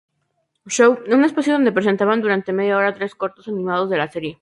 Show", 0.75 0.93
un 1.15 1.23
espacio 1.25 1.53
donde 1.53 1.71
presentaban 1.71 2.21
durante 2.21 2.53
media 2.53 2.75
hora, 2.75 2.95
tres 2.95 3.13
cortos 3.13 3.47
animados 3.47 3.87
de 3.91 3.97
la 3.97 4.09
serie. 4.09 4.39